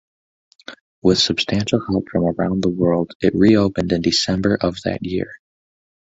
[1.03, 5.33] With substantial help from around the world, it reopened in December of that year.